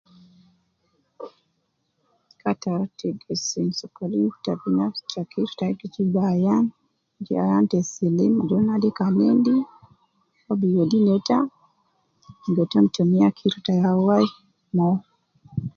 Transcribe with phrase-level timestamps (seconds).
[2.49, 6.65] Ata te gesim sokolin ta binafsi je kirta gi jib ayan,
[7.25, 9.55] je ayan te silim, ajol naade kan endi,
[10.51, 11.37] obi wedi neeta,
[12.43, 14.25] ligo tom tumiya kirta ya wai
[14.75, 14.95] me uwo